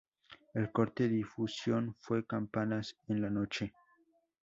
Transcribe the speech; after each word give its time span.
El 0.55 0.71
corte 0.71 1.07
difusión 1.07 1.95
fue 1.99 2.25
"Campanas 2.25 2.97
en 3.07 3.21
la 3.21 3.29
noche". 3.29 3.71